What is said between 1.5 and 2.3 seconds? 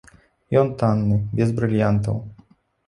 брыльянтаў.